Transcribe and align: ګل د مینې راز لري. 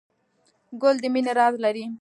ګل 0.81 0.95
د 1.03 1.05
مینې 1.13 1.33
راز 1.39 1.55
لري. 1.63 1.85